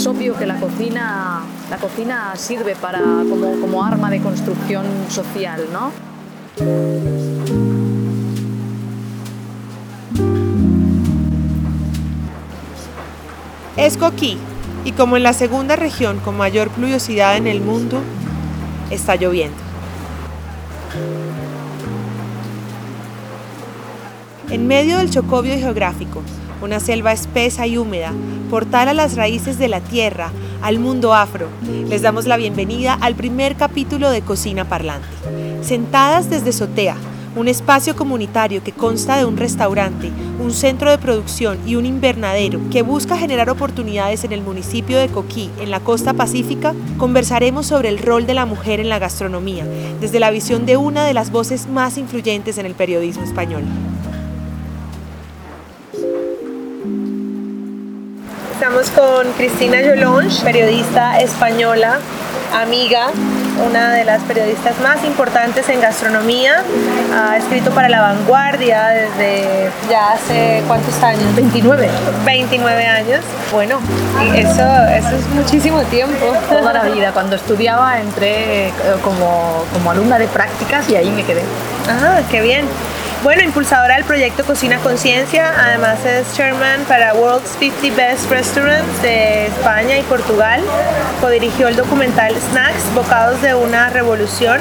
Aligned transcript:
es 0.00 0.06
obvio 0.06 0.34
que 0.34 0.46
la 0.46 0.58
cocina, 0.58 1.42
la 1.68 1.76
cocina 1.76 2.32
sirve 2.34 2.74
para, 2.74 3.00
como, 3.00 3.84
arma 3.84 4.08
de 4.08 4.18
construcción 4.22 4.86
social, 5.10 5.66
¿no? 5.70 5.92
Es 13.76 13.98
Coquí, 13.98 14.38
y 14.86 14.92
como 14.92 15.18
en 15.18 15.22
la 15.22 15.34
segunda 15.34 15.76
región 15.76 16.18
con 16.20 16.34
mayor 16.34 16.70
pluviosidad 16.70 17.36
en 17.36 17.46
el 17.46 17.60
mundo, 17.60 18.00
está 18.90 19.16
lloviendo. 19.16 19.58
En 24.48 24.66
medio 24.66 24.96
del 24.96 25.10
chocobio 25.10 25.56
geográfico, 25.58 26.22
una 26.62 26.80
selva 26.80 27.12
espesa 27.12 27.66
y 27.66 27.78
húmeda, 27.78 28.12
portal 28.50 28.88
a 28.88 28.94
las 28.94 29.16
raíces 29.16 29.58
de 29.58 29.68
la 29.68 29.80
tierra, 29.80 30.30
al 30.62 30.78
mundo 30.78 31.14
afro, 31.14 31.48
les 31.88 32.02
damos 32.02 32.26
la 32.26 32.36
bienvenida 32.36 32.94
al 32.94 33.14
primer 33.14 33.56
capítulo 33.56 34.10
de 34.10 34.22
Cocina 34.22 34.64
Parlante. 34.64 35.08
Sentadas 35.62 36.28
desde 36.28 36.52
Sotea, 36.52 36.96
un 37.36 37.48
espacio 37.48 37.94
comunitario 37.94 38.62
que 38.62 38.72
consta 38.72 39.16
de 39.16 39.24
un 39.24 39.36
restaurante, 39.36 40.10
un 40.40 40.52
centro 40.52 40.90
de 40.90 40.98
producción 40.98 41.58
y 41.64 41.76
un 41.76 41.86
invernadero 41.86 42.60
que 42.72 42.82
busca 42.82 43.16
generar 43.16 43.50
oportunidades 43.50 44.24
en 44.24 44.32
el 44.32 44.42
municipio 44.42 44.98
de 44.98 45.08
Coquí, 45.08 45.50
en 45.60 45.70
la 45.70 45.80
costa 45.80 46.12
pacífica, 46.12 46.74
conversaremos 46.98 47.66
sobre 47.66 47.88
el 47.88 47.98
rol 47.98 48.26
de 48.26 48.34
la 48.34 48.46
mujer 48.46 48.80
en 48.80 48.88
la 48.88 48.98
gastronomía, 48.98 49.64
desde 50.00 50.20
la 50.20 50.30
visión 50.30 50.66
de 50.66 50.76
una 50.76 51.04
de 51.04 51.14
las 51.14 51.30
voces 51.30 51.68
más 51.68 51.98
influyentes 51.98 52.58
en 52.58 52.66
el 52.66 52.74
periodismo 52.74 53.22
español. 53.22 53.62
Estamos 58.80 59.24
con 59.24 59.32
Cristina 59.34 59.82
Yolonge, 59.82 60.42
periodista 60.42 61.20
española, 61.20 61.98
amiga 62.54 63.10
una 63.66 63.92
de 63.92 64.04
las 64.04 64.22
periodistas 64.22 64.78
más 64.80 65.04
importantes 65.04 65.68
en 65.68 65.80
gastronomía. 65.80 66.62
Ha 67.14 67.36
escrito 67.36 67.70
para 67.72 67.88
La 67.88 68.00
Vanguardia 68.00 68.88
desde 68.88 69.70
ya 69.88 70.12
hace 70.12 70.62
cuántos 70.66 71.02
años? 71.02 71.34
29. 71.34 71.88
29 72.24 72.86
años. 72.86 73.20
Bueno, 73.52 73.80
eso, 74.34 74.86
eso 74.86 75.16
es 75.16 75.28
muchísimo 75.34 75.82
tiempo. 75.84 76.32
Toda 76.48 76.72
la 76.72 76.84
vida. 76.84 77.12
Cuando 77.12 77.36
estudiaba 77.36 78.00
entré 78.00 78.68
eh, 78.68 78.72
como, 79.02 79.64
como 79.72 79.90
alumna 79.90 80.18
de 80.18 80.28
prácticas 80.28 80.88
y 80.88 80.96
ahí 80.96 81.10
me 81.10 81.24
quedé. 81.24 81.42
Ah, 81.88 82.20
qué 82.30 82.40
bien. 82.40 82.66
Bueno, 83.22 83.42
impulsadora 83.42 83.96
del 83.96 84.04
proyecto 84.04 84.44
Cocina 84.44 84.78
Conciencia, 84.78 85.52
además 85.54 86.02
es 86.06 86.34
chairman 86.34 86.84
para 86.88 87.12
World's 87.12 87.50
50 87.58 87.94
Best 87.94 88.30
Restaurants 88.30 89.02
de 89.02 89.46
España 89.46 89.98
y 89.98 90.02
Portugal. 90.04 90.62
Codirigió 91.20 91.68
el 91.68 91.76
documental 91.76 92.34
Snacks, 92.34 92.94
Bocados 92.94 93.42
de 93.42 93.54
una 93.54 93.90
Revolución, 93.90 94.58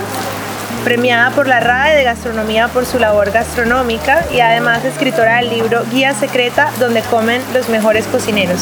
premiada 0.83 1.31
por 1.31 1.47
la 1.47 1.61
RAE 1.61 1.95
de 1.95 2.03
Gastronomía 2.03 2.67
por 2.67 2.85
su 2.85 2.99
labor 2.99 3.31
gastronómica 3.31 4.25
y 4.29 4.41
además 4.41 4.83
escritora 4.83 5.37
del 5.37 5.51
libro 5.51 5.85
Guía 5.89 6.13
Secreta, 6.13 6.69
donde 6.79 7.01
comen 7.03 7.41
los 7.53 7.69
mejores 7.69 8.07
cocineros. 8.07 8.59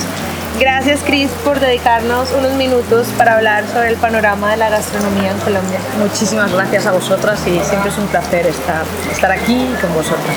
Gracias 0.59 1.01
Cris 1.05 1.29
por 1.45 1.59
dedicarnos 1.59 2.31
unos 2.31 2.53
minutos 2.53 3.07
para 3.15 3.35
hablar 3.35 3.67
sobre 3.67 3.89
el 3.89 3.95
panorama 3.95 4.49
de 4.49 4.57
la 4.57 4.69
gastronomía 4.69 5.29
en 5.29 5.37
Colombia. 5.37 5.77
Muchísimas 5.99 6.51
gracias 6.51 6.87
a 6.87 6.93
vosotras 6.93 7.39
y 7.45 7.59
siempre 7.63 7.91
es 7.91 7.97
un 7.99 8.07
placer 8.07 8.47
estar, 8.47 8.83
estar 9.11 9.31
aquí 9.31 9.67
con 9.79 9.93
vosotras. 9.93 10.35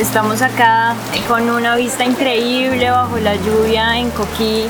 Estamos 0.00 0.42
acá 0.42 0.96
con 1.28 1.48
una 1.48 1.76
vista 1.76 2.04
increíble 2.04 2.90
bajo 2.90 3.18
la 3.18 3.36
lluvia 3.36 3.98
en 3.98 4.10
Coquí 4.10 4.66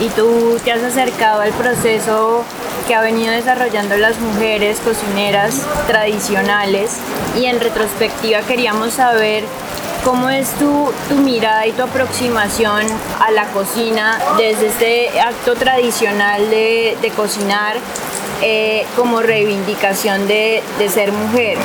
y 0.00 0.08
tú 0.10 0.56
te 0.62 0.70
has 0.70 0.84
acercado 0.84 1.40
al 1.40 1.50
proceso 1.50 2.44
que 2.86 2.94
ha 2.94 3.00
venido 3.00 3.32
desarrollando 3.32 3.96
las 3.96 4.20
mujeres 4.20 4.78
cocineras 4.78 5.62
tradicionales 5.88 6.92
y 7.36 7.46
en 7.46 7.58
retrospectiva 7.58 8.42
queríamos 8.42 8.92
saber 8.92 9.42
¿Cómo 10.04 10.28
es 10.30 10.50
tu, 10.52 10.90
tu, 11.08 11.16
mirada 11.16 11.66
y 11.66 11.72
tu 11.72 11.82
aproximación 11.82 12.86
a 13.20 13.30
la 13.30 13.46
cocina 13.48 14.18
desde 14.38 14.68
este 14.68 15.20
acto 15.20 15.54
tradicional 15.54 16.48
de, 16.48 16.96
de 17.02 17.10
cocinar 17.10 17.76
eh, 18.40 18.86
como 18.96 19.20
reivindicación 19.20 20.28
de, 20.28 20.62
de, 20.78 20.88
ser 20.88 21.10
mujer 21.10 21.58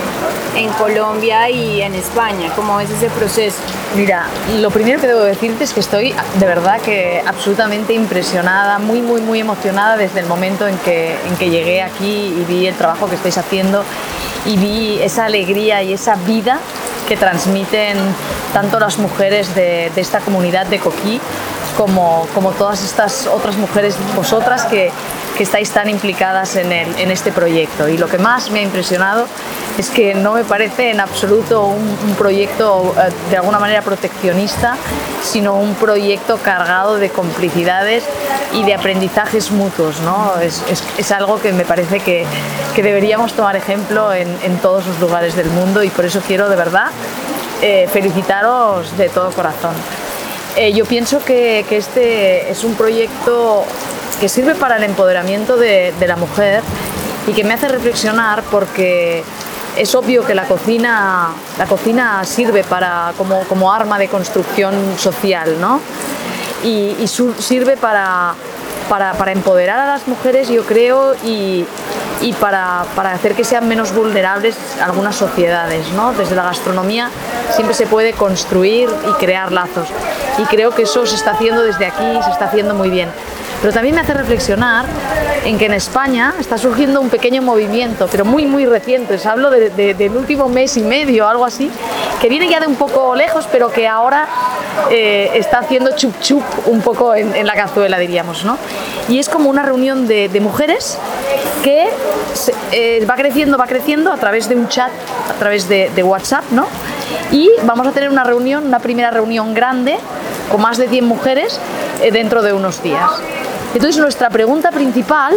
en 0.55 0.69
Colombia 0.71 1.47
y 1.49 1.81
en 1.81 1.93
España? 1.93 2.51
¿Cómo 2.55 2.79
es 2.79 2.89
ese 2.89 3.09
proceso? 3.11 3.57
Mira, 3.95 4.25
lo 4.59 4.71
primero 4.71 4.99
que 4.99 5.05
debo 5.05 5.19
decirte 5.19 5.63
es 5.65 5.71
que 5.71 5.81
estoy 5.81 6.15
de 6.39 6.45
verdad 6.47 6.81
que 6.81 7.21
absolutamente 7.27 7.93
impresionada, 7.93 8.79
muy, 8.79 9.01
muy, 9.01 9.21
muy 9.21 9.39
emocionada 9.39 9.97
desde 9.97 10.21
el 10.21 10.25
momento 10.25 10.67
en 10.67 10.75
que, 10.79 11.15
en 11.27 11.35
que 11.37 11.51
llegué 11.51 11.83
aquí 11.83 12.33
y 12.39 12.45
vi 12.47 12.65
el 12.65 12.75
trabajo 12.75 13.07
que 13.07 13.15
estáis 13.15 13.37
haciendo 13.37 13.83
y 14.45 14.57
vi 14.57 14.99
esa 15.01 15.25
alegría 15.25 15.83
y 15.83 15.93
esa 15.93 16.15
vida 16.15 16.59
que 17.13 17.17
transmiten 17.19 17.95
tanto 18.53 18.79
las 18.79 18.97
mujeres 18.97 19.53
de, 19.53 19.91
de 19.93 20.01
esta 20.01 20.19
comunidad 20.19 20.65
de 20.65 20.79
Coquí 20.79 21.21
como, 21.77 22.27
como, 22.33 22.51
todas 22.51 22.83
estas 22.83 23.27
otras 23.27 23.57
mujeres, 23.57 23.95
vosotras 24.15 24.65
que, 24.65 24.91
que 25.37 25.43
estáis 25.43 25.71
tan 25.71 25.89
implicadas 25.89 26.55
en, 26.55 26.71
el, 26.71 26.99
en, 26.99 27.11
este 27.11 27.31
proyecto. 27.31 27.87
Y 27.87 27.97
lo 27.97 28.07
que 28.07 28.17
más 28.17 28.51
me 28.51 28.59
ha 28.59 28.61
impresionado 28.63 29.27
es 29.77 29.89
que 29.89 30.13
no 30.13 30.33
me 30.33 30.43
parece 30.43 30.91
en 30.91 30.99
absoluto 30.99 31.65
un, 31.65 32.15
proyecto 32.17 32.93
eh, 32.97 33.09
de 33.29 33.37
alguna 33.37 33.59
manera 33.59 33.81
proteccionista, 33.81 34.77
sino 35.23 35.55
un 35.55 35.73
proyecto 35.75 36.37
cargado 36.37 36.97
de 36.97 37.09
complicidades 37.09 38.03
y 38.53 38.63
de 38.63 38.75
aprendizajes 38.75 39.51
mutuos. 39.51 39.99
¿no? 40.01 40.39
Es, 40.39 40.63
es, 40.69 40.83
es 40.97 41.11
algo 41.11 41.41
que 41.41 41.51
me 41.53 41.65
parece 41.65 41.99
que, 41.99 42.25
que 42.75 42.83
deberíamos 42.83 43.33
tomar 43.33 43.55
ejemplo 43.55 44.13
en, 44.13 44.27
en, 44.43 44.57
todos 44.57 44.85
los 44.85 44.99
lugares 44.99 45.35
del 45.35 45.49
mundo 45.49 45.83
y 45.83 45.89
por 45.89 46.05
eso 46.05 46.21
quiero 46.25 46.49
de 46.49 46.55
verdad 46.55 46.91
eh, 47.61 47.87
felicitaros 47.91 48.97
de 48.97 49.09
todo 49.09 49.31
corazón. 49.31 49.73
Eh, 50.55 50.71
yo 50.73 50.85
pienso 50.85 51.23
que, 51.23 51.65
este 51.71 52.51
es 52.51 52.63
un 52.63 52.75
proyecto 52.75 53.65
que 54.19 54.29
sirve 54.29 54.53
para 54.53 54.77
el 54.77 54.83
empoderamiento 54.83 55.57
de, 55.57 55.93
la 56.05 56.15
mujer 56.15 56.61
y 57.27 57.31
que 57.31 57.43
me 57.43 57.55
hace 57.55 57.67
reflexionar 57.67 58.43
porque 58.51 59.23
es 59.77 59.95
obvio 59.95 60.23
que 60.25 60.35
la 60.35 60.45
cocina, 60.45 61.29
la 61.57 61.65
cocina 61.65 62.23
sirve 62.23 62.63
para, 62.63 63.13
como, 63.17 63.43
como 63.45 63.73
arma 63.73 63.97
de 63.97 64.07
construcción 64.07 64.75
social 64.97 65.59
¿no? 65.59 65.81
y, 66.63 66.95
y 66.99 67.07
sirve 67.07 67.75
para, 67.75 68.35
para, 68.89 69.13
para, 69.13 69.31
empoderar 69.31 69.79
a 69.79 69.87
las 69.87 70.07
mujeres, 70.07 70.49
yo 70.49 70.63
creo, 70.65 71.15
y, 71.23 71.65
y 72.23 72.31
para, 72.33 72.85
para, 72.95 73.11
hacer 73.11 73.35
que 73.35 73.43
sean 73.43 73.67
menos 73.67 73.93
vulnerables 73.93 74.55
algunas 74.81 75.15
sociedades. 75.15 75.91
¿no? 75.91 76.13
Desde 76.13 76.35
la 76.35 76.43
gastronomía 76.43 77.09
siempre 77.51 77.75
se 77.75 77.85
puede 77.85 78.13
construir 78.13 78.89
y 79.09 79.11
crear 79.13 79.51
lazos. 79.51 79.89
Y 80.37 80.43
creo 80.43 80.71
que 80.71 80.83
eso 80.83 81.05
se 81.05 81.15
está 81.15 81.31
haciendo 81.31 81.61
desde 81.61 81.85
aquí, 81.85 82.19
se 82.23 82.31
está 82.31 82.45
haciendo 82.45 82.73
muy 82.73 82.89
bien. 82.89 83.09
Pero 83.61 83.73
también 83.73 83.95
me 83.95 84.01
hace 84.01 84.13
reflexionar 84.13 84.85
en 85.45 85.57
que 85.57 85.67
en 85.67 85.73
España 85.73 86.33
está 86.39 86.57
surgiendo 86.57 86.99
un 86.99 87.09
pequeño 87.09 87.41
movimiento, 87.41 88.07
pero 88.11 88.25
muy, 88.25 88.45
muy 88.45 88.65
reciente. 88.65 89.15
Os 89.15 89.25
hablo 89.25 89.49
de, 89.49 89.69
de, 89.69 89.93
del 89.93 90.15
último 90.17 90.49
mes 90.49 90.75
y 90.75 90.81
medio, 90.81 91.27
algo 91.27 91.45
así, 91.45 91.71
que 92.21 92.27
viene 92.29 92.49
ya 92.49 92.59
de 92.59 92.67
un 92.67 92.75
poco 92.75 93.15
lejos, 93.15 93.47
pero 93.51 93.71
que 93.71 93.87
ahora 93.87 94.27
eh, 94.89 95.31
está 95.35 95.59
haciendo 95.59 95.95
chup 95.95 96.19
chup 96.19 96.43
un 96.65 96.81
poco 96.81 97.15
en, 97.15 97.33
en, 97.35 97.47
la 97.47 97.53
cazuela, 97.53 97.97
diríamos. 97.99 98.43
¿no? 98.43 98.57
Y 99.07 99.19
es 99.19 99.29
como 99.29 99.49
una 99.49 99.63
reunión 99.63 100.07
de, 100.07 100.27
de 100.27 100.39
mujeres 100.41 100.97
que 101.63 101.89
eh, 102.71 103.05
va 103.09 103.15
creciendo, 103.15 103.57
va 103.57 103.65
creciendo 103.65 104.11
a 104.11 104.17
través 104.17 104.47
de 104.49 104.55
un 104.55 104.67
chat, 104.67 104.91
a 105.29 105.33
través 105.39 105.67
de, 105.67 105.89
de 105.95 106.03
WhatsApp, 106.03 106.43
¿no? 106.51 106.67
Y 107.31 107.49
vamos 107.63 107.87
a 107.87 107.91
tener 107.91 108.09
una 108.09 108.23
reunión, 108.23 108.65
una 108.67 108.79
primera 108.79 109.09
reunión 109.09 109.53
grande, 109.53 109.97
con 110.51 110.61
más 110.61 110.77
de 110.77 110.87
100 110.87 111.05
mujeres, 111.05 111.59
eh, 112.01 112.11
dentro 112.11 112.41
de 112.41 112.53
unos 112.53 112.83
días. 112.83 113.09
Entonces 113.73 113.99
nuestra 113.99 114.29
pregunta 114.29 114.71
principal, 114.71 115.33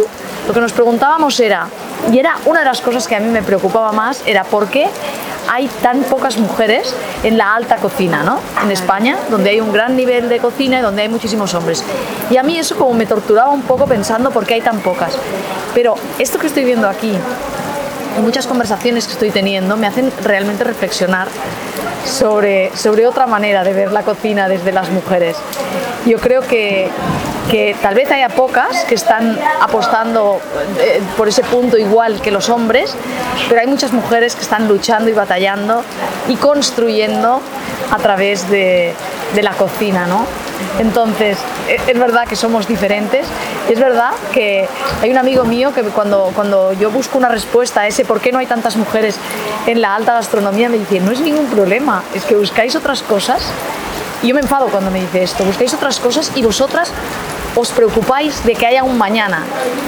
lo 0.47 0.53
que 0.53 0.59
nos 0.59 0.73
preguntábamos 0.73 1.39
era, 1.39 1.67
y 2.11 2.19
era 2.19 2.35
una 2.45 2.59
de 2.59 2.65
las 2.65 2.81
cosas 2.81 3.07
que 3.07 3.15
a 3.15 3.19
mí 3.19 3.29
me 3.29 3.41
preocupaba 3.41 3.91
más, 3.91 4.21
era 4.25 4.43
por 4.43 4.67
qué 4.67 4.87
hay 5.49 5.67
tan 5.81 6.03
pocas 6.03 6.37
mujeres 6.37 6.93
en 7.23 7.37
la 7.37 7.55
alta 7.55 7.77
cocina, 7.77 8.23
¿no? 8.23 8.39
En 8.63 8.71
España, 8.71 9.17
donde 9.29 9.51
hay 9.51 9.61
un 9.61 9.71
gran 9.71 9.95
nivel 9.95 10.29
de 10.29 10.39
cocina 10.39 10.79
y 10.79 10.81
donde 10.81 11.03
hay 11.03 11.09
muchísimos 11.09 11.53
hombres. 11.53 11.83
Y 12.29 12.37
a 12.37 12.43
mí 12.43 12.57
eso 12.57 12.75
como 12.75 12.93
me 12.93 13.05
torturaba 13.05 13.49
un 13.49 13.63
poco 13.63 13.85
pensando 13.85 14.31
por 14.31 14.45
qué 14.45 14.55
hay 14.55 14.61
tan 14.61 14.79
pocas. 14.79 15.17
Pero 15.73 15.95
esto 16.19 16.39
que 16.39 16.47
estoy 16.47 16.63
viendo 16.63 16.87
aquí 16.87 17.13
muchas 18.17 18.47
conversaciones 18.47 19.05
que 19.05 19.13
estoy 19.13 19.31
teniendo 19.31 19.77
me 19.77 19.87
hacen 19.87 20.11
realmente 20.23 20.63
reflexionar 20.63 21.27
sobre, 22.05 22.75
sobre 22.75 23.07
otra 23.07 23.27
manera 23.27 23.63
de 23.63 23.73
ver 23.73 23.91
la 23.91 24.03
cocina 24.03 24.47
desde 24.47 24.71
las 24.71 24.89
mujeres. 24.89 25.37
Yo 26.05 26.19
creo 26.19 26.41
que, 26.41 26.89
que 27.51 27.75
tal 27.81 27.95
vez 27.95 28.09
haya 28.11 28.29
pocas 28.29 28.85
que 28.85 28.95
están 28.95 29.37
apostando 29.61 30.39
eh, 30.79 31.01
por 31.17 31.27
ese 31.27 31.43
punto 31.43 31.77
igual 31.77 32.21
que 32.21 32.31
los 32.31 32.49
hombres, 32.49 32.95
pero 33.49 33.61
hay 33.61 33.67
muchas 33.67 33.91
mujeres 33.91 34.35
que 34.35 34.41
están 34.41 34.67
luchando 34.67 35.09
y 35.09 35.13
batallando 35.13 35.83
y 36.27 36.35
construyendo 36.35 37.41
a 37.91 37.97
través 37.97 38.49
de, 38.49 38.93
de 39.35 39.43
la 39.43 39.51
cocina, 39.51 40.07
¿no? 40.07 40.25
Entonces, 40.79 41.37
e, 41.67 41.79
es 41.91 41.99
verdad 41.99 42.27
que 42.27 42.35
somos 42.35 42.67
diferentes. 42.67 43.25
Es 43.69 43.79
verdad 43.79 44.11
que 44.33 44.67
hay 45.01 45.11
un 45.11 45.17
amigo 45.17 45.43
mío 45.43 45.73
que 45.73 45.83
cuando, 45.83 46.31
cuando 46.35 46.73
yo 46.73 46.91
busco 46.91 47.17
una 47.17 47.29
respuesta 47.29 47.81
a 47.81 47.87
ese 47.87 48.05
por 48.05 48.21
qué 48.21 48.31
no 48.31 48.39
hay 48.39 48.45
tantas 48.45 48.75
mujeres 48.75 49.15
en 49.65 49.81
la 49.81 49.95
alta 49.95 50.13
gastronomía, 50.13 50.69
me 50.69 50.77
dice, 50.77 50.99
no 50.99 51.11
es 51.11 51.19
ningún 51.19 51.47
problema, 51.47 52.03
es 52.13 52.23
que 52.23 52.35
buscáis 52.35 52.75
otras 52.75 53.01
cosas. 53.01 53.41
Y 54.23 54.27
yo 54.29 54.35
me 54.35 54.41
enfado 54.41 54.67
cuando 54.67 54.89
me 54.89 54.99
dice 54.99 55.23
esto, 55.23 55.43
buscáis 55.43 55.73
otras 55.73 55.99
cosas 55.99 56.31
y 56.35 56.41
vosotras 56.41 56.91
os 57.55 57.71
preocupáis 57.71 58.45
de 58.45 58.53
que 58.53 58.67
haya 58.67 58.83
un 58.83 58.97
mañana. 58.97 59.43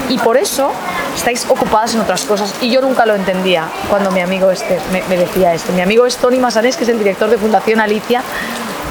Y 0.10 0.18
por 0.18 0.38
eso 0.38 0.72
estáis 1.15 1.45
ocupadas 1.48 1.94
en 1.94 2.01
otras 2.01 2.24
cosas. 2.24 2.54
Y 2.62 2.72
yo 2.72 2.81
nunca 2.81 3.06
lo 3.06 3.15
entendía 3.15 3.68
cuando 3.89 4.12
mi 4.12 4.22
amigo 4.22 4.50
este 4.50 4.80
me, 4.92 5.04
me 5.04 5.18
decía 5.18 5.54
esto. 5.54 5.72
Mi 5.74 5.81
amigo 5.81 6.06
es 6.06 6.18
Tony 6.18 6.39
Masanés, 6.39 6.77
que 6.77 6.83
es 6.83 6.89
el 6.89 6.98
director 6.98 7.30
de 7.30 7.38
Fundación 7.38 7.80
Alicia, 7.80 8.24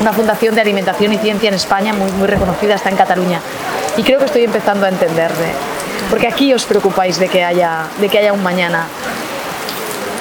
una 0.00 0.12
fundación 0.12 0.54
de 0.54 0.60
alimentación 0.60 1.12
y 1.12 1.18
ciencia 1.18 1.48
en 1.48 1.54
España 1.54 1.92
muy, 1.92 2.10
muy 2.12 2.26
reconocida, 2.26 2.74
está 2.74 2.90
en 2.90 2.96
Cataluña. 2.96 3.40
Y 3.96 4.02
creo 4.02 4.18
que 4.18 4.26
estoy 4.26 4.44
empezando 4.44 4.86
a 4.86 4.88
entenderle. 4.88 5.48
Porque 6.10 6.26
aquí 6.28 6.54
os 6.54 6.64
preocupáis 6.64 7.18
de 7.18 7.28
que 7.28 7.44
haya, 7.44 7.86
de 8.00 8.08
que 8.08 8.18
haya 8.18 8.32
un 8.32 8.42
mañana. 8.42 8.86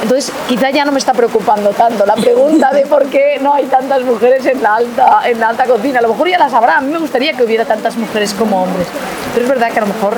Entonces, 0.02 0.32
quizá 0.48 0.70
ya 0.70 0.86
no 0.86 0.92
me 0.92 1.00
está 1.00 1.14
preocupando 1.14 1.72
tanto 1.72 2.06
la 2.06 2.16
pregunta 2.16 2.72
de 2.72 2.86
por 2.86 3.06
qué 3.08 3.40
no 3.42 3.54
hay 3.54 3.66
tantas 3.66 4.04
mujeres 4.04 4.46
en 4.46 4.62
la 4.62 4.76
alta, 4.76 5.22
en 5.26 5.40
la 5.40 5.50
alta 5.50 5.66
cocina. 5.66 6.00
A 6.00 6.02
lo 6.02 6.10
mejor 6.10 6.30
ya 6.30 6.38
las 6.38 6.54
habrá. 6.54 6.78
A 6.78 6.82
mí 6.82 6.92
me 6.92 7.00
gustaría 7.00 7.34
que 7.34 7.44
hubiera 7.44 7.66
tantas 7.66 7.98
mujeres 7.98 8.34
como 8.34 8.64
hombres. 8.64 8.88
Pero 9.34 9.46
es 9.46 9.50
verdad 9.50 9.72
que 9.72 9.80
a 9.80 9.82
lo 9.82 9.88
mejor 9.88 10.18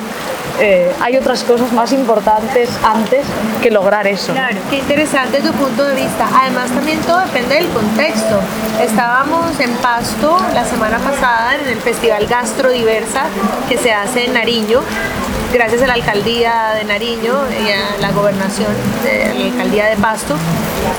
eh, 0.60 0.92
hay 1.00 1.18
otras 1.18 1.44
cosas 1.44 1.72
más 1.72 1.92
importantes 1.94 2.70
antes 2.84 3.26
que 3.62 3.72
lograr 3.72 4.08
eso. 4.08 4.34
Claro, 4.34 4.58
qué 4.70 4.78
interesante 4.78 5.42
tu 5.42 5.52
punto 5.54 5.84
de 5.86 5.96
vista. 5.96 6.30
Además, 6.42 6.70
también 6.72 7.00
todo 7.02 7.20
depende 7.20 7.56
del 7.56 7.68
contexto. 7.70 8.40
Estábamos 8.82 9.60
en 9.60 9.72
Pasto 9.76 10.38
la 10.54 10.66
semana 10.66 11.00
pasada 11.00 11.56
en 11.56 11.68
el 11.68 11.78
Festival 11.78 12.28
Gastro 12.28 12.70
Diversa 12.70 13.24
que 13.68 13.78
se 13.78 13.92
hace 13.92 14.26
en 14.26 14.34
Nariño 14.34 14.82
gracias 15.52 15.82
a 15.82 15.88
la 15.88 15.94
alcaldía 15.94 16.74
de 16.76 16.84
Nariño 16.84 17.34
y 17.66 17.72
a 17.72 17.98
la 18.00 18.12
gobernación 18.12 18.72
de 19.04 19.34
la 19.34 19.46
alcaldía 19.46 19.88
de 19.88 19.98
Pasto. 19.98 20.36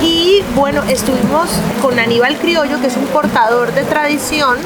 Y 0.00 0.42
bueno, 0.54 0.82
estuvimos 0.88 1.48
con 1.80 1.98
Aníbal 1.98 2.36
Criollo, 2.38 2.80
que 2.80 2.88
es 2.88 2.96
un 2.96 3.06
portador 3.06 3.72
de 3.72 3.84
tradición 3.84 4.56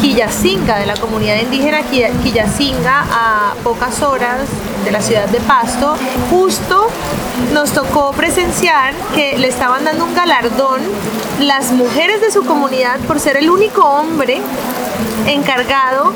quillacinga 0.00 0.78
de 0.78 0.86
la 0.86 0.96
comunidad 0.96 1.36
indígena 1.40 1.80
quillacinga 1.82 3.06
a 3.10 3.54
pocas 3.62 4.02
horas 4.02 4.40
de 4.84 4.90
la 4.90 5.00
ciudad 5.00 5.28
de 5.28 5.40
Pasto. 5.40 5.96
Justo 6.30 6.88
nos 7.52 7.72
tocó 7.72 8.12
presenciar 8.12 8.94
que 9.14 9.38
le 9.38 9.48
estaban 9.48 9.84
dando 9.84 10.04
un 10.04 10.14
galardón 10.14 10.80
las 11.40 11.72
mujeres 11.72 12.20
de 12.20 12.30
su 12.30 12.44
comunidad 12.44 12.98
por 13.00 13.18
ser 13.20 13.36
el 13.36 13.50
único 13.50 13.82
hombre 13.82 14.40
encargado 15.26 16.12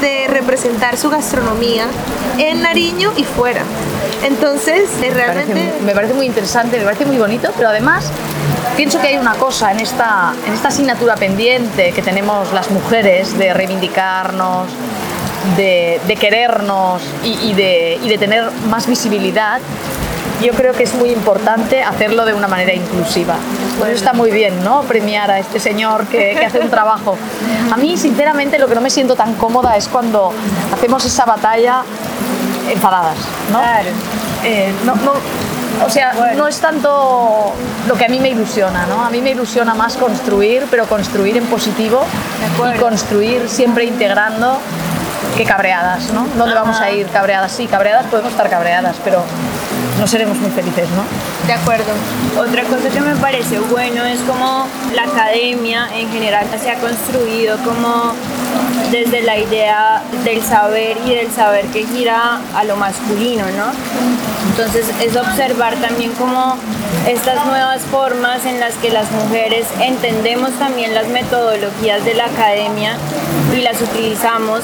de 0.00 0.26
representar 0.28 0.96
su 0.96 1.10
gastronomía 1.10 1.86
en 2.40 2.62
Nariño 2.62 3.12
y 3.16 3.24
fuera. 3.24 3.62
Entonces, 4.24 4.88
realmente... 5.00 5.74
Me 5.84 5.92
parece, 5.92 6.14
muy 6.14 6.26
interesante, 6.26 6.78
me 6.78 6.84
parece 6.84 7.04
muy 7.04 7.18
bonito, 7.18 7.50
pero 7.56 7.68
además 7.68 8.10
pienso 8.76 9.00
que 9.00 9.08
hay 9.08 9.16
una 9.16 9.34
cosa 9.34 9.72
en 9.72 9.80
esta, 9.80 10.32
en 10.46 10.52
esta 10.52 10.68
asignatura 10.68 11.16
pendiente 11.16 11.92
que 11.92 12.02
tenemos 12.02 12.52
las 12.52 12.70
mujeres 12.70 13.36
de 13.38 13.52
reivindicarnos, 13.52 14.68
de, 15.56 16.16
querernos 16.18 17.02
y, 17.24 17.52
de, 17.54 17.98
y 18.02 18.08
de 18.08 18.18
tener 18.18 18.50
más 18.68 18.86
visibilidad, 18.86 19.60
yo 20.42 20.54
creo 20.54 20.72
que 20.72 20.84
es 20.84 20.94
muy 20.94 21.10
importante 21.10 21.82
hacerlo 21.82 22.24
de 22.24 22.32
una 22.32 22.48
manera 22.48 22.72
inclusiva. 22.72 23.36
Por 23.78 23.88
eso 23.88 23.96
está 23.96 24.14
muy 24.14 24.30
bien, 24.30 24.64
¿no? 24.64 24.82
Premiar 24.82 25.30
a 25.30 25.38
este 25.38 25.60
señor 25.60 26.06
que, 26.06 26.34
que, 26.38 26.46
hace 26.46 26.60
un 26.60 26.70
trabajo. 26.70 27.16
A 27.70 27.76
mí, 27.76 27.98
sinceramente, 27.98 28.58
lo 28.58 28.66
que 28.66 28.74
no 28.74 28.80
me 28.80 28.88
siento 28.88 29.16
tan 29.16 29.34
cómoda 29.34 29.76
es 29.76 29.88
cuando 29.88 30.32
hacemos 30.72 31.04
esa 31.04 31.26
batalla 31.26 31.82
enfadadas, 32.70 33.16
¿no? 33.52 33.58
Claro. 33.58 33.90
Eh, 34.44 34.72
no, 34.84 34.94
no 34.96 35.12
o 35.84 35.88
sea, 35.88 36.34
no 36.36 36.46
es 36.46 36.60
tanto 36.60 37.54
lo 37.88 37.94
que 37.94 38.04
a 38.04 38.08
mí 38.08 38.20
me 38.20 38.28
ilusiona, 38.28 38.86
¿no? 38.86 39.04
A 39.04 39.10
mí 39.10 39.20
me 39.22 39.30
ilusiona 39.30 39.74
más 39.74 39.96
construir, 39.96 40.66
pero 40.70 40.86
construir 40.86 41.36
en 41.36 41.46
positivo 41.46 42.04
y 42.74 42.78
construir 42.78 43.48
siempre 43.48 43.84
integrando 43.84 44.58
que 45.36 45.44
cabreadas, 45.44 46.12
¿no? 46.12 46.26
¿Dónde 46.36 46.54
vamos 46.54 46.78
a 46.80 46.90
ir 46.90 47.06
cabreadas? 47.08 47.52
Sí, 47.52 47.66
cabreadas 47.66 48.06
podemos 48.06 48.32
estar 48.32 48.50
cabreadas, 48.50 48.96
pero 49.04 49.22
no 49.98 50.06
seremos 50.06 50.36
muy 50.38 50.50
felices, 50.50 50.88
¿no? 50.90 51.04
De 51.46 51.52
acuerdo. 51.52 51.92
Otra 52.38 52.64
cosa 52.64 52.88
que 52.88 53.00
me 53.00 53.14
parece 53.16 53.58
bueno 53.58 54.04
es 54.04 54.20
como 54.20 54.66
la 54.94 55.02
academia 55.02 55.88
en 55.94 56.10
general 56.10 56.46
se 56.62 56.70
ha 56.70 56.76
construido 56.76 57.56
como 57.58 58.14
desde 58.90 59.22
la 59.22 59.38
idea 59.38 60.02
del 60.24 60.42
saber 60.42 60.96
y 61.06 61.14
del 61.14 61.30
saber 61.30 61.66
que 61.66 61.86
gira 61.86 62.40
a 62.54 62.64
lo 62.64 62.76
masculino, 62.76 63.44
¿no? 63.56 63.70
Entonces 64.50 64.86
es 65.00 65.16
observar 65.16 65.76
también 65.76 66.12
como 66.12 66.56
estas 67.06 67.46
nuevas 67.46 67.82
formas 67.82 68.44
en 68.44 68.60
las 68.60 68.74
que 68.74 68.90
las 68.90 69.10
mujeres 69.12 69.66
entendemos 69.80 70.50
también 70.58 70.94
las 70.94 71.08
metodologías 71.08 72.04
de 72.04 72.14
la 72.14 72.26
academia 72.26 72.96
y 73.56 73.62
las 73.62 73.80
utilizamos 73.80 74.62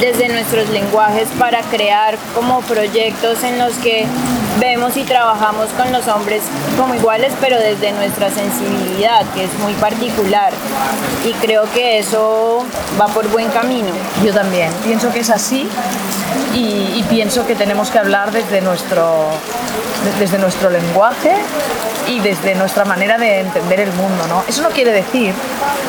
desde 0.00 0.28
nuestros 0.28 0.68
lenguajes 0.70 1.28
para 1.38 1.60
crear 1.62 2.16
como 2.34 2.60
proyectos 2.62 3.42
en 3.44 3.58
los 3.58 3.74
que 3.74 4.06
vemos 4.58 4.96
y 4.96 5.04
trabajamos 5.04 5.68
con 5.70 5.92
los 5.92 6.08
hombres 6.08 6.42
como 6.78 6.94
iguales, 6.94 7.32
pero 7.40 7.58
desde 7.58 7.92
nuestra 7.92 8.30
sensibilidad, 8.30 9.24
que 9.34 9.44
es 9.44 9.54
muy 9.60 9.74
particular. 9.74 10.52
Y 11.24 11.32
creo 11.34 11.70
que 11.72 11.98
eso 11.98 12.64
va 13.00 13.06
por 13.08 13.28
buen 13.28 13.48
camino. 13.50 13.90
Yo 14.24 14.32
también, 14.32 14.72
pienso 14.84 15.12
que 15.12 15.20
es 15.20 15.30
así 15.30 15.68
y, 16.54 16.98
y 16.98 17.04
pienso 17.08 17.46
que 17.46 17.54
tenemos 17.54 17.90
que 17.90 17.98
hablar 17.98 18.32
desde 18.32 18.60
nuestro, 18.60 19.28
desde 20.18 20.38
nuestro 20.38 20.70
lenguaje 20.70 21.32
y 22.08 22.20
desde 22.20 22.54
nuestra 22.54 22.84
manera 22.84 23.18
de 23.18 23.40
entender 23.40 23.80
el 23.80 23.92
mundo. 23.92 24.26
¿no? 24.28 24.44
Eso 24.48 24.62
no 24.62 24.70
quiere 24.70 24.92
decir 24.92 25.34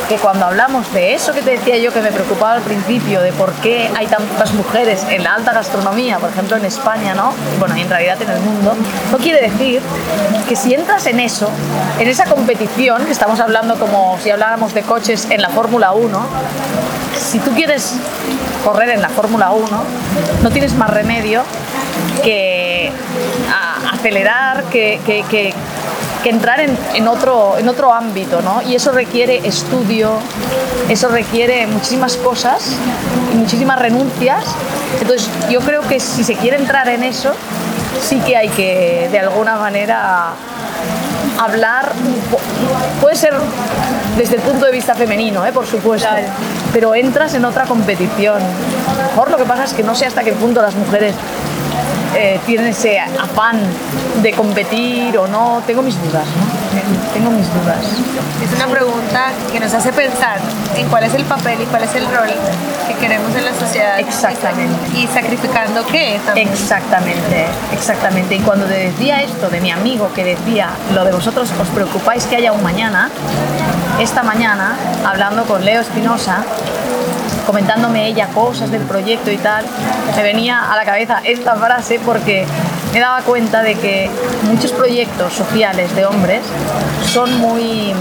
que 0.07 0.15
cuando 0.17 0.45
hablamos 0.45 0.91
de 0.93 1.13
eso 1.13 1.33
que 1.33 1.41
te 1.41 1.51
decía 1.51 1.77
yo 1.77 1.91
que 1.91 2.01
me 2.01 2.11
preocupaba 2.11 2.53
al 2.53 2.61
principio, 2.61 3.21
de 3.21 3.31
por 3.31 3.51
qué 3.53 3.89
hay 3.95 4.07
tantas 4.07 4.53
mujeres 4.53 5.05
en 5.09 5.23
la 5.23 5.35
alta 5.35 5.53
gastronomía, 5.53 6.19
por 6.19 6.29
ejemplo 6.29 6.57
en 6.57 6.65
España, 6.65 7.13
¿no? 7.13 7.33
bueno, 7.59 7.75
y 7.77 7.81
en 7.81 7.89
realidad 7.89 8.21
en 8.21 8.29
el 8.29 8.39
mundo, 8.41 8.75
no 9.11 9.17
quiere 9.17 9.41
decir 9.41 9.81
que 10.47 10.55
si 10.55 10.73
entras 10.73 11.05
en 11.07 11.19
eso, 11.19 11.49
en 11.99 12.07
esa 12.07 12.25
competición, 12.25 13.05
que 13.05 13.11
estamos 13.11 13.39
hablando 13.39 13.75
como 13.75 14.17
si 14.21 14.29
habláramos 14.29 14.73
de 14.73 14.81
coches 14.81 15.27
en 15.29 15.41
la 15.41 15.49
Fórmula 15.49 15.93
1, 15.93 16.27
si 17.17 17.39
tú 17.39 17.51
quieres 17.51 17.93
correr 18.63 18.89
en 18.89 19.01
la 19.01 19.09
Fórmula 19.09 19.51
1, 19.51 19.67
no 20.41 20.49
tienes 20.53 20.73
más 20.75 20.89
remedio 20.89 21.43
que 22.23 22.91
acelerar, 23.91 24.63
que, 24.65 25.53
entrar 26.23 26.61
en, 26.61 26.77
en, 26.93 27.07
otro, 27.07 27.57
en 27.57 27.67
otro 27.67 27.93
ámbito, 27.93 28.41
¿no? 28.41 28.61
Y 28.61 28.75
eso 28.75 28.91
requiere 28.91 29.45
estudio, 29.45 30.11
eso 30.87 31.09
requiere 31.09 31.67
muchísimas 31.67 32.15
cosas 32.15 32.77
y 33.33 33.35
muchísimas 33.35 33.77
renuncias. 33.79 34.45
Entonces, 35.01 35.29
yo 35.49 35.59
creo 35.59 35.81
que 35.81 35.99
si 35.99 36.23
se 36.23 36.35
quiere 36.35 36.57
entrar 36.57 36.87
en 36.87 37.03
eso, 37.03 37.33
sí 38.01 38.19
que 38.25 38.37
hay 38.37 38.49
que, 38.49 39.09
de 39.11 39.19
alguna 39.19 39.57
manera, 39.57 40.33
hablar, 41.39 41.91
puede 43.01 43.15
ser 43.15 43.33
desde 44.17 44.35
el 44.35 44.41
punto 44.41 44.65
de 44.65 44.71
vista 44.71 44.93
femenino, 44.95 45.45
¿eh? 45.45 45.51
por 45.51 45.65
supuesto, 45.65 46.09
pero 46.71 46.95
entras 46.95 47.33
en 47.33 47.45
otra 47.45 47.65
competición. 47.65 48.41
Mejor 49.09 49.31
lo 49.31 49.37
que 49.37 49.45
pasa 49.45 49.63
es 49.63 49.73
que 49.73 49.83
no 49.83 49.95
sé 49.95 50.05
hasta 50.05 50.23
qué 50.23 50.33
punto 50.33 50.61
las 50.61 50.75
mujeres 50.75 51.15
eh, 52.15 52.39
tienen 52.45 52.67
ese 52.67 52.99
afán 52.99 53.59
de 54.21 54.31
competir 54.33 55.17
o 55.17 55.27
no, 55.27 55.61
tengo 55.65 55.81
mis 55.81 55.99
dudas, 56.01 56.25
¿no? 56.25 56.62
Tengo 57.13 57.29
mis 57.29 57.47
dudas. 57.53 57.85
Es 58.43 58.55
una 58.55 58.67
pregunta 58.67 59.31
que 59.51 59.59
nos 59.59 59.73
hace 59.73 59.93
pensar 59.93 60.37
en 60.75 60.87
cuál 60.87 61.03
es 61.03 61.13
el 61.13 61.23
papel 61.25 61.61
y 61.61 61.65
cuál 61.65 61.83
es 61.83 61.93
el 61.95 62.05
rol 62.05 62.29
que 62.87 62.95
queremos 62.95 63.35
en 63.35 63.45
la 63.45 63.53
sociedad. 63.53 63.99
Exactamente. 63.99 64.97
Y 64.97 65.07
sacrificando 65.07 65.85
qué 65.85 66.19
también. 66.25 66.49
Exactamente, 66.49 67.45
exactamente. 67.71 68.35
Y 68.35 68.39
cuando 68.39 68.65
te 68.65 68.73
decía 68.73 69.21
esto 69.21 69.49
de 69.49 69.61
mi 69.61 69.71
amigo 69.71 70.11
que 70.13 70.23
decía, 70.23 70.69
lo 70.93 71.03
de 71.05 71.11
vosotros 71.11 71.51
os 71.59 71.67
preocupáis 71.69 72.25
que 72.25 72.37
haya 72.37 72.51
un 72.51 72.63
mañana, 72.63 73.09
esta 73.99 74.23
mañana, 74.23 74.75
hablando 75.05 75.45
con 75.45 75.63
Leo 75.63 75.81
Espinosa, 75.81 76.43
comentándome 77.45 78.07
ella 78.07 78.27
cosas 78.27 78.71
del 78.71 78.81
proyecto 78.81 79.29
y 79.29 79.37
tal, 79.37 79.65
me 80.15 80.23
venía 80.23 80.71
a 80.71 80.75
la 80.75 80.85
cabeza 80.85 81.21
esta 81.23 81.55
frase 81.55 81.99
porque 82.03 82.45
me 82.93 82.99
daba 82.99 83.21
cuenta 83.23 83.63
de 83.63 83.73
que 83.75 84.09
muchos 84.43 84.71
proyectos 84.71 85.33
sociales 85.33 85.95
de 85.95 86.05
hombres 86.05 86.43
son 87.11 87.39
muy, 87.39 87.91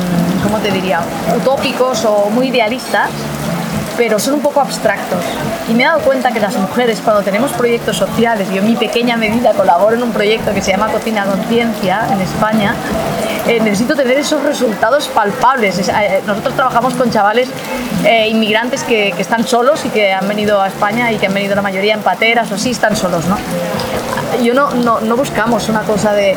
¿cómo 0.43 0.59
te 0.59 0.71
diría?, 0.71 1.01
utópicos 1.35 2.05
o 2.05 2.29
muy 2.29 2.49
idealistas 2.49 3.09
pero 3.97 4.19
son 4.19 4.35
un 4.35 4.41
poco 4.41 4.61
abstractos. 4.61 5.21
Y 5.69 5.75
me 5.75 5.83
he 5.83 5.87
dado 5.87 6.01
cuenta 6.01 6.31
que 6.33 6.41
las 6.41 6.57
mujeres, 6.57 7.01
cuando 7.05 7.23
tenemos 7.23 7.53
proyectos 7.53 7.97
sociales, 7.97 8.49
yo 8.51 8.59
en 8.59 8.67
mi 8.67 8.77
pequeña 8.77 9.17
medida 9.17 9.53
colaboro 9.53 9.97
en 9.97 10.03
un 10.03 10.13
proyecto 10.13 10.53
que 10.53 10.63
se 10.63 10.73
llama 10.73 10.89
Cocina 10.89 11.25
Conciencia 11.25 12.07
en 12.11 12.21
España, 12.21 12.75
eh, 13.47 13.61
necesito 13.61 13.97
tener 13.97 14.19
esos 14.19 14.43
resultados 14.43 15.09
palpables. 15.09 15.79
Eh, 15.89 16.23
nosotros 16.27 16.55
trabajamos 16.55 16.95
con 16.95 17.11
chavales 17.11 17.49
eh, 18.05 18.29
inmigrantes 18.29 18.85
que, 18.85 19.13
que, 19.17 19.23
están 19.23 19.47
solos 19.47 19.85
y 19.85 19.89
que 19.89 20.13
han 20.13 20.29
venido 20.29 20.61
a 20.61 20.69
España 20.69 21.11
y 21.11 21.17
que 21.17 21.27
han 21.27 21.35
venido 21.35 21.55
la 21.55 21.63
mayoría 21.63 21.95
en 21.95 22.03
pateras 22.03 22.51
o 22.53 22.55
así, 22.55 22.71
están 22.71 22.97
solos, 22.97 23.27
¿no? 23.27 23.37
Yo 24.43 24.55
no, 24.55 24.71
no, 24.71 25.01
no 25.01 25.17
buscamos 25.17 25.69
una 25.69 25.83
cosa 25.83 26.13
de 26.13 26.37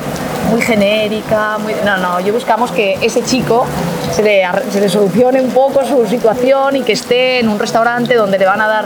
muy 0.49 0.61
genérica, 0.61 1.57
muy, 1.59 1.73
no, 1.85 1.97
no, 1.97 2.19
yo 2.19 2.33
buscamos 2.33 2.71
que 2.71 2.97
ese 3.01 3.23
chico 3.23 3.65
se 4.15 4.79
le, 4.79 4.89
solucione 4.89 5.41
un 5.41 5.51
poco 5.51 5.83
su 5.85 6.07
situación 6.07 6.77
y 6.77 6.83
que 6.83 6.93
esté 6.93 7.39
en 7.39 7.49
un 7.49 7.59
restaurante 7.59 8.15
donde 8.15 8.37
le 8.37 8.45
van 8.45 8.61
a 8.61 8.67
dar 8.67 8.85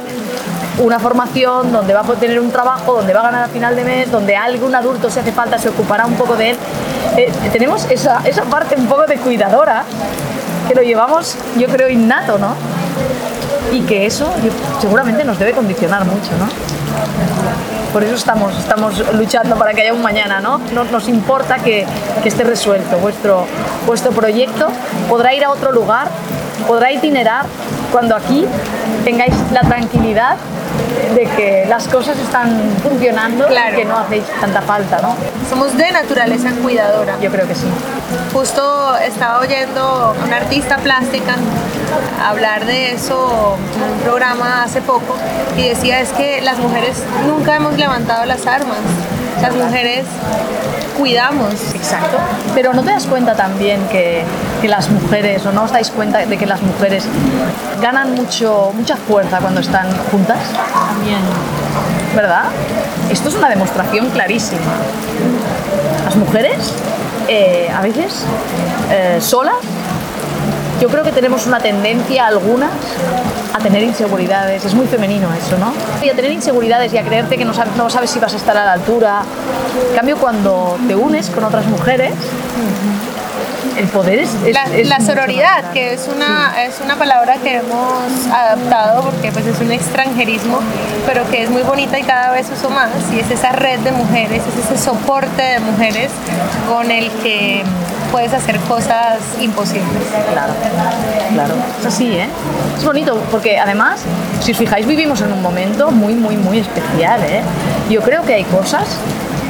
una 0.80 1.00
formación, 1.00 1.72
donde 1.72 1.94
va 1.94 2.02
a 2.02 2.16
tener 2.16 2.40
un 2.40 2.52
trabajo, 2.52 2.94
donde 2.94 3.14
va 3.14 3.20
a 3.20 3.24
ganar 3.24 3.44
a 3.44 3.48
final 3.48 3.76
de 3.76 3.84
mes, 3.84 4.12
donde 4.12 4.36
algún 4.36 4.74
adulto, 4.74 5.10
si 5.10 5.20
hace 5.20 5.32
falta, 5.32 5.60
se 5.60 5.70
ocupará 5.70 6.06
un 6.08 6.16
poco 6.16 6.36
de 6.36 6.52
él. 6.52 6.58
Eh, 7.16 7.32
tenemos 7.52 7.86
esa, 7.92 8.22
esa 8.26 8.44
parte 8.44 8.76
un 8.76 8.88
poco 8.88 9.06
de 9.06 9.18
cuidadora 9.18 9.84
que 10.68 10.74
lo 10.74 10.82
llevamos, 10.82 11.36
yo 11.58 11.68
creo, 11.68 11.90
innato, 11.90 12.40
¿no? 12.40 12.56
Y 13.72 13.82
que 13.82 14.06
eso 14.06 14.32
seguramente 14.82 15.24
nos 15.26 15.38
debe 15.38 15.52
condicionar 15.52 16.06
mucho, 16.06 16.32
¿no? 16.40 16.79
Por 17.94 18.04
eso 18.04 18.16
estamos, 18.16 18.58
estamos 18.58 18.94
luchando 19.16 19.56
para 19.58 19.74
que 19.74 19.82
haya 19.82 19.94
un 19.94 20.02
mañana, 20.02 20.40
¿no? 20.40 20.60
no 20.74 20.84
nos 20.84 21.08
importa 21.08 21.58
que, 21.58 21.88
que 22.22 22.30
esté 22.30 22.44
resuelto. 22.44 22.98
Vuestro, 22.98 23.48
vuestro 23.88 24.12
proyecto 24.12 24.68
podrá 25.10 25.34
ir 25.34 25.44
a 25.44 25.50
otro 25.50 25.72
lugar, 25.72 26.08
podrá 26.68 26.92
itinerar 26.92 27.46
cuando 27.92 28.16
aquí 28.16 28.46
tengáis 29.04 29.34
la 29.52 29.62
tranquilidad 29.62 30.38
de 31.16 31.26
que 31.26 31.66
las 31.68 31.88
cosas 31.88 32.18
están 32.18 32.60
funcionando 32.84 33.48
y 33.50 33.76
que 33.76 33.86
no 33.86 33.98
hacéis 33.98 34.24
tanta 34.40 34.62
falta, 34.62 35.02
¿no? 35.02 35.16
Somos 35.50 35.76
de 35.78 35.92
naturaleza 35.92 36.52
cuidadora. 36.62 37.18
Yo 37.22 37.32
creo 37.32 37.48
que 37.48 37.56
sí. 37.56 37.68
Justo 38.34 38.96
estaba 38.98 39.40
oyendo 39.40 39.82
a 39.82 40.12
una 40.26 40.38
artista 40.38 40.78
plástica 40.78 41.36
hablar 42.24 42.66
de 42.66 42.92
eso 42.92 43.58
en 43.76 43.94
un 43.94 44.00
programa 44.00 44.64
hace 44.64 44.82
poco 44.82 45.16
y 45.58 45.70
decía 45.70 46.00
es 46.00 46.10
que 46.12 46.42
las 46.42 46.58
mujeres 46.60 47.04
nunca 47.28 47.56
hemos 47.56 47.78
levantado 47.78 48.26
las 48.26 48.46
armas. 48.46 48.78
Las 49.42 49.56
mujeres 49.56 50.06
cuidamos. 50.98 51.54
Exacto. 51.74 52.18
Pero 52.54 52.74
¿no 52.74 52.84
te 52.84 52.92
das 52.92 53.06
cuenta 53.06 53.36
también 53.36 53.82
que, 53.88 54.24
que, 54.62 54.68
las 54.68 54.90
mujeres, 54.90 55.46
o 55.46 55.52
no 55.52 55.64
os 55.64 55.72
dais 55.72 55.90
cuenta 55.92 56.20
de 56.20 56.38
que 56.38 56.46
las 56.46 56.62
mujeres 56.62 57.06
ganan 57.82 58.14
mucho, 58.14 58.72
mucha 58.76 58.96
fuerza 58.98 59.40
cuando 59.40 59.62
están 59.62 59.88
juntas? 60.12 60.40
También. 60.74 61.20
¿Verdad? 62.16 62.46
Esto 63.10 63.30
es 63.30 63.36
una 63.36 63.50
demostración 63.50 64.10
clarísima. 64.10 64.62
Las 66.06 66.16
mujeres, 66.16 66.74
eh, 67.28 67.70
a 67.74 67.82
veces, 67.82 68.26
eh, 68.92 69.20
solas, 69.22 69.56
yo 70.80 70.88
creo 70.88 71.04
que 71.04 71.12
tenemos 71.12 71.46
una 71.46 71.60
tendencia 71.60 72.28
algunas 72.28 72.72
a 73.54 73.60
tener 73.60 73.84
inseguridades. 73.84 74.64
Es 74.66 74.74
muy 74.74 74.88
femenino 74.88 75.28
eso, 75.34 75.58
¿no? 75.58 75.74
Y 76.04 76.10
a 76.10 76.16
tener 76.16 76.32
inseguridades 76.32 76.94
y 76.94 76.98
a 76.98 77.04
creerte 77.04 77.38
que 77.38 77.46
no 77.46 77.54
sabes, 77.54 78.10
si 78.10 78.20
vas 78.20 78.34
a 78.34 78.38
estar 78.38 78.56
a 78.56 78.66
la 78.66 78.74
altura. 78.74 79.22
En 79.90 79.96
cambio, 79.96 80.18
cuando 80.18 80.78
te 80.88 80.96
unes 80.96 81.30
con 81.30 81.44
otras 81.44 81.66
mujeres, 81.66 82.14
el 83.80 83.88
poder 83.88 84.20
es, 84.20 84.30
es, 84.46 84.54
la, 84.54 84.64
es 84.76 84.88
la 84.88 85.00
sororidad, 85.00 85.72
que 85.72 85.94
es 85.94 86.10
una, 86.14 86.64
es 86.64 86.80
una 86.84 86.98
palabra 86.98 87.38
que 87.38 87.58
hemos 87.58 88.28
adaptado 88.32 89.04
porque 89.04 89.32
pues, 89.32 89.46
es 89.46 89.60
un 89.60 89.72
extranjerismo, 89.72 90.60
pero 91.06 91.30
que 91.30 91.44
es 91.44 91.50
muy 91.50 91.64
bonita 91.64 91.98
y 91.98 92.04
cada 92.04 92.32
vez 92.32 92.48
uso 92.56 92.70
más. 92.70 92.90
Y 93.14 93.20
es 93.20 93.32
esa 93.32 93.52
red 93.54 93.80
de 93.80 93.92
mujeres, 93.92 94.44
es 94.46 94.66
ese 94.66 94.84
soporte 94.84 95.42
de 95.42 95.60
mujeres 95.60 96.12
con 96.68 96.92
el 96.92 97.10
que 97.24 97.64
puedes 98.12 98.34
hacer 98.34 98.60
cosas 98.62 99.20
imposibles. 99.40 100.04
Claro, 100.34 100.54
claro. 101.34 101.54
Es 101.80 101.86
así, 101.86 102.18
¿eh? 102.18 102.28
Es 102.78 102.84
bonito 102.84 103.22
porque 103.32 103.60
además, 103.60 104.02
si 104.42 104.52
os 104.52 104.58
fijáis, 104.58 104.86
vivimos 104.86 105.22
en 105.22 105.32
un 105.32 105.42
momento 105.42 105.92
muy, 105.92 106.16
muy, 106.16 106.36
muy 106.36 106.60
especial, 106.60 107.22
¿eh? 107.24 107.42
Yo 107.90 108.02
creo 108.02 108.24
que 108.24 108.34
hay 108.34 108.44
cosas 108.44 108.88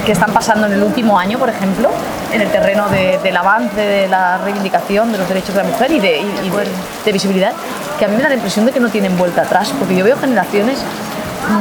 que 0.10 0.13
están 0.13 0.34
pasando 0.34 0.66
en 0.66 0.74
el 0.74 0.82
último 0.82 1.20
año, 1.20 1.38
por 1.38 1.50
ejemplo, 1.50 1.92
en 2.34 2.42
el 2.42 2.50
terreno 2.50 2.89
de, 2.89 3.20
del 3.22 3.38
avance, 3.38 3.80
de 3.80 4.08
la 4.08 4.39
reivindicación 4.39 5.12
de 5.12 5.20
los 5.20 5.30
derechos 5.30 5.54
de 5.54 5.62
la 5.62 5.70
mujer 5.70 5.92
y 5.92 6.00
de, 6.00 7.13
visibilidad, 7.13 7.54
que 8.00 8.06
a 8.06 8.08
mí 8.08 8.16
me 8.16 8.24
da 8.24 8.30
la 8.30 8.34
impresión 8.34 8.66
de 8.66 8.72
que 8.72 8.80
no 8.80 8.89
tienen 8.89 9.16
vuelta 9.20 9.44
atrás, 9.44 9.72
porque 9.78 9.96
yo 9.96 10.04
veo 10.04 10.18
generaciones 10.18 10.80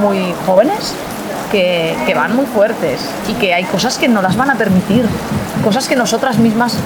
muy 0.00 0.34
jóvenes 0.46 0.94
que, 1.52 1.94
van 2.16 2.34
muy 2.34 2.46
fuertes 2.46 3.02
y 3.28 3.34
que 3.34 3.52
hay 3.52 3.64
cosas 3.64 3.98
que 3.98 4.08
no 4.08 4.22
las 4.22 4.34
van 4.34 4.50
a 4.50 4.54
permitir, 4.54 5.04
cosas 5.62 5.86
que 5.86 5.94
nosotras 5.94 6.38
mismas 6.38 6.78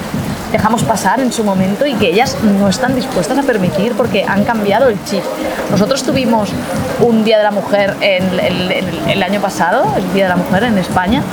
dejamos 0.53 0.83
pasar 0.83 1.19
en 1.19 1.33
su 1.33 1.43
momento 1.43 1.85
y 1.85 1.95
que 1.95 2.11
ellas 2.11 2.37
no 2.43 2.69
están 2.69 2.95
dispuestas 2.95 3.39
a 3.39 3.41
permitir 3.41 3.93
porque 3.93 4.23
han 4.23 4.45
cambiado 4.45 4.87
el 4.87 5.03
chip. 5.03 5.23
Nosotros 5.71 6.03
tuvimos 6.03 6.49
un 7.01 7.23
Día 7.23 7.39
de 7.39 7.43
la 7.43 7.51
Mujer 7.51 7.95
en 8.01 8.23
el, 8.39 8.71
el 9.09 9.23
año 9.23 9.41
pasado, 9.41 9.91
el 9.97 10.13
Día 10.13 10.25
de 10.25 10.29
la 10.29 10.35
Mujer 10.35 10.63
en 10.63 10.77
España, 10.77 11.23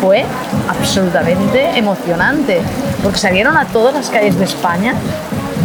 fue 0.00 0.26
absolutamente 0.68 1.70
emocionante 1.78 2.60
porque 3.02 3.18
salieron 3.18 3.56
a 3.56 3.64
todas 3.64 3.94
las 3.94 4.10
calles 4.10 4.38
de 4.38 4.44
España 4.44 4.94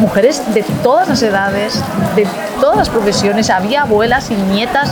mujeres 0.01 0.41
de 0.53 0.63
todas 0.83 1.07
las 1.07 1.21
edades, 1.21 1.81
de 2.15 2.27
todas 2.59 2.75
las 2.75 2.89
profesiones, 2.89 3.49
había 3.49 3.83
abuelas 3.83 4.31
y 4.31 4.35
nietas 4.35 4.91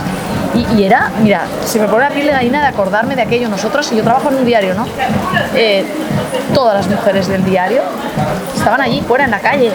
y, 0.55 0.83
era, 0.83 1.11
mira, 1.21 1.41
se 1.65 1.79
me 1.79 1.87
pone 1.87 2.05
la 2.05 2.09
piel 2.09 2.27
de 2.27 2.33
gallina 2.33 2.61
de 2.61 2.67
acordarme 2.67 3.15
de 3.15 3.21
aquello. 3.21 3.49
Nosotros, 3.49 3.91
y 3.91 3.97
yo 3.97 4.03
trabajo 4.03 4.29
en 4.29 4.37
un 4.37 4.45
diario, 4.45 4.73
¿no? 4.73 4.87
Eh, 5.55 5.85
todas 6.53 6.75
las 6.75 6.87
mujeres 6.87 7.27
del 7.27 7.43
diario 7.43 7.81
estaban 8.55 8.81
allí 8.81 9.01
fuera 9.01 9.25
en 9.25 9.31
la 9.31 9.39
calle 9.39 9.71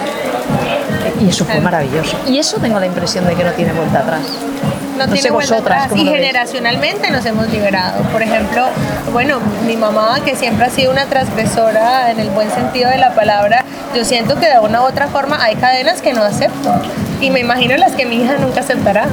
y 1.21 1.29
eso 1.29 1.45
fue 1.45 1.59
maravilloso. 1.59 2.17
Y 2.27 2.39
eso 2.39 2.57
tengo 2.59 2.79
la 2.79 2.87
impresión 2.87 3.25
de 3.25 3.35
que 3.35 3.43
no 3.43 3.51
tiene 3.51 3.73
vuelta 3.73 3.99
atrás. 3.99 4.21
No, 4.97 5.05
no 5.07 5.13
tiene 5.13 5.21
sé 5.21 5.31
vosotras. 5.31 5.89
y 5.95 6.05
generacionalmente 6.05 7.11
nos 7.11 7.25
hemos 7.25 7.49
liberado. 7.49 8.01
Por 8.11 8.21
ejemplo, 8.21 8.67
bueno, 9.11 9.39
mi 9.65 9.75
mamá, 9.75 10.19
que 10.23 10.35
siempre 10.35 10.65
ha 10.65 10.69
sido 10.69 10.91
una 10.91 11.05
transgresora 11.05 12.11
en 12.11 12.19
el 12.19 12.29
buen 12.29 12.49
sentido 12.51 12.89
de 12.89 12.97
la 12.97 13.13
palabra, 13.13 13.63
yo 13.95 14.03
siento 14.05 14.35
que 14.39 14.47
de 14.47 14.59
una 14.59 14.81
u 14.81 14.85
otra 14.85 15.07
forma 15.07 15.41
hay 15.43 15.55
cadenas 15.55 16.01
que 16.01 16.13
no 16.13 16.23
acepto. 16.23 16.73
Y 17.21 17.29
me 17.29 17.39
imagino 17.39 17.77
las 17.77 17.93
que 17.93 18.05
mi 18.05 18.21
hija 18.21 18.37
nunca 18.37 18.59
aceptará. 18.61 19.05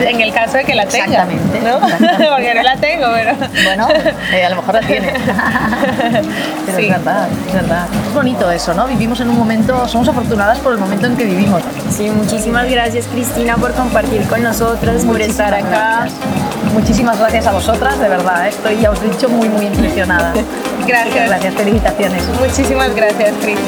En 0.00 0.20
el 0.20 0.32
caso 0.32 0.56
de 0.58 0.64
que 0.64 0.74
la 0.74 0.86
tenga. 0.86 1.04
Exactamente. 1.04 1.60
¿no? 1.60 1.76
exactamente. 1.76 2.28
Porque 2.34 2.54
no 2.54 2.62
la 2.62 2.76
tengo, 2.76 3.06
pero. 3.12 3.34
Bueno, 3.64 3.88
eh, 4.32 4.44
a 4.44 4.50
lo 4.50 4.56
mejor 4.56 4.74
la 4.74 4.80
tiene. 4.80 5.12
pero 6.66 6.78
sí. 6.78 6.84
es 6.84 6.90
verdad, 6.90 7.28
es 7.46 7.54
verdad. 7.54 7.86
Es 8.06 8.14
bonito 8.14 8.50
eso, 8.50 8.74
¿no? 8.74 8.86
Vivimos 8.86 9.20
en 9.20 9.30
un 9.30 9.38
momento, 9.38 9.86
somos 9.88 10.08
afortunadas 10.08 10.58
por 10.58 10.72
el 10.72 10.78
momento 10.78 11.06
en 11.06 11.16
que 11.16 11.24
vivimos. 11.24 11.62
Sí, 11.90 12.10
muchísimas 12.10 12.70
gracias, 12.70 13.06
Cristina, 13.06 13.56
por 13.56 13.72
compartir 13.74 14.22
con 14.28 14.42
nosotras, 14.42 15.04
por 15.04 15.20
estar 15.20 15.54
acá. 15.54 16.00
Gracias. 16.00 16.48
Muchísimas 16.72 17.18
gracias 17.18 17.46
a 17.46 17.52
vosotras, 17.52 17.98
de 17.98 18.08
verdad. 18.08 18.46
¿eh? 18.46 18.50
Estoy, 18.50 18.80
ya 18.80 18.90
os 18.90 19.02
he 19.02 19.08
dicho, 19.08 19.28
muy, 19.28 19.48
muy 19.48 19.66
impresionada. 19.66 20.32
Gracias. 20.86 21.28
Gracias, 21.28 21.54
felicitaciones. 21.54 22.22
Muchísimas 22.40 22.94
gracias, 22.94 23.34
Cris. 23.42 23.58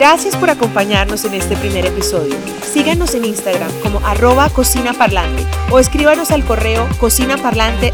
Gracias 0.00 0.34
por 0.34 0.48
acompañarnos 0.48 1.26
en 1.26 1.34
este 1.34 1.58
primer 1.58 1.84
episodio. 1.84 2.34
Síganos 2.62 3.14
en 3.14 3.26
Instagram 3.26 3.70
como 3.82 3.98
arroba 3.98 4.48
cocinaparlante 4.48 5.44
o 5.70 5.78
escríbanos 5.78 6.30
al 6.30 6.42
correo 6.42 6.88
cocinaparlante. 6.98 7.92